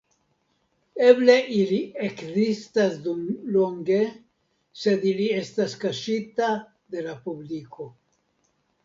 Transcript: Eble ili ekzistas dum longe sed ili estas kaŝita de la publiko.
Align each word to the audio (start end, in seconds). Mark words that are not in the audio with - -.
Eble 1.07 1.33
ili 1.57 1.77
ekzistas 2.07 2.95
dum 3.07 3.19
longe 3.57 3.99
sed 4.85 5.05
ili 5.11 5.29
estas 5.43 5.77
kaŝita 5.85 6.49
de 6.97 7.05
la 7.11 7.15
publiko. 7.27 7.87